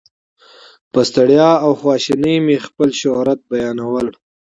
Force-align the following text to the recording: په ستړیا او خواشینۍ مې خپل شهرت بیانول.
په 0.91 0.99
ستړیا 1.09 1.49
او 1.65 1.71
خواشینۍ 1.79 2.35
مې 2.45 2.57
خپل 2.67 2.89
شهرت 3.01 3.39
بیانول. 3.49 4.07